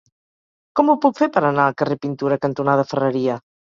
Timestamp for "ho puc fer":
0.89-1.29